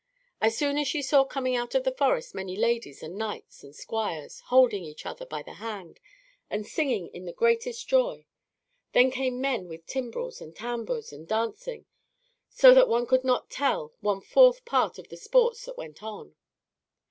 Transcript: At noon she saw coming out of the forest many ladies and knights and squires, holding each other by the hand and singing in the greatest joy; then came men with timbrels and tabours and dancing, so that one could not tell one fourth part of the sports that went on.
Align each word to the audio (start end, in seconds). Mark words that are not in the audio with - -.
At 0.41 0.59
noon 0.59 0.83
she 0.83 1.03
saw 1.03 1.23
coming 1.25 1.55
out 1.55 1.75
of 1.75 1.83
the 1.83 1.91
forest 1.93 2.33
many 2.33 2.55
ladies 2.55 3.03
and 3.03 3.19
knights 3.19 3.63
and 3.63 3.75
squires, 3.75 4.39
holding 4.47 4.83
each 4.83 5.05
other 5.05 5.27
by 5.27 5.43
the 5.43 5.53
hand 5.53 5.99
and 6.49 6.65
singing 6.65 7.09
in 7.09 7.25
the 7.25 7.31
greatest 7.31 7.87
joy; 7.87 8.25
then 8.93 9.11
came 9.11 9.39
men 9.39 9.67
with 9.67 9.85
timbrels 9.85 10.41
and 10.41 10.55
tabours 10.55 11.13
and 11.13 11.27
dancing, 11.27 11.85
so 12.49 12.73
that 12.73 12.89
one 12.89 13.05
could 13.05 13.23
not 13.23 13.51
tell 13.51 13.93
one 13.99 14.21
fourth 14.21 14.65
part 14.65 14.97
of 14.97 15.09
the 15.09 15.17
sports 15.17 15.65
that 15.65 15.77
went 15.77 16.01
on. 16.01 16.33